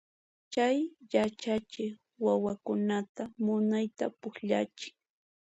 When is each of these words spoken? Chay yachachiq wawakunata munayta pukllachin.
Chay 0.53 0.77
yachachiq 1.13 1.93
wawakunata 2.25 3.23
munayta 3.45 4.05
pukllachin. 4.19 4.95